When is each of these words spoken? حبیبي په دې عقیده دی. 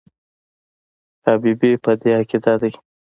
حبیبي 1.25 1.71
په 1.83 1.91
دې 2.01 2.11
عقیده 2.19 2.53
دی. 2.61 2.71